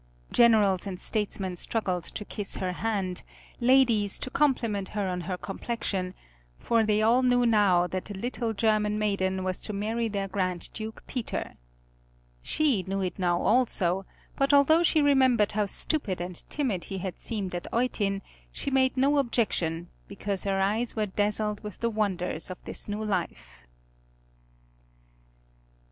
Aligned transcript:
Generals 0.31 0.87
and 0.87 0.99
statesmen 0.99 1.55
struggled 1.57 2.05
to 2.05 2.25
kiss 2.25 2.57
her 2.57 2.71
hand, 2.71 3.21
ladies 3.59 4.17
to 4.17 4.31
compliment 4.31 4.89
her 4.97 5.07
on 5.07 5.21
her 5.21 5.37
complexion, 5.37 6.15
for 6.57 6.83
they 6.83 7.03
all 7.03 7.21
knew 7.21 7.45
now 7.45 7.85
that 7.85 8.05
the 8.05 8.15
little 8.15 8.51
German 8.51 8.97
maiden 8.97 9.43
was 9.43 9.61
to 9.61 9.73
marry 9.73 10.07
their 10.07 10.27
Grand 10.27 10.73
Duke 10.73 11.03
Peter. 11.05 11.55
She 12.41 12.81
knew 12.87 13.01
it 13.01 13.19
now 13.19 13.43
also, 13.43 14.03
but 14.35 14.51
although 14.53 14.81
she 14.81 15.03
remembered 15.03 15.51
how 15.51 15.67
stupid 15.67 16.19
and 16.19 16.43
timid 16.49 16.85
he 16.85 16.97
had 16.97 17.19
seemed 17.19 17.53
at 17.53 17.67
Eutin, 17.71 18.23
she 18.51 18.71
made 18.71 18.97
no 18.97 19.19
objection, 19.19 19.89
because 20.07 20.45
her 20.45 20.59
eyes 20.59 20.95
were 20.95 21.05
dazzled 21.05 21.61
with 21.63 21.77
the 21.79 21.91
wonders 21.91 22.49
of 22.49 22.57
this 22.65 22.89
new 22.89 23.03
life. 23.05 23.67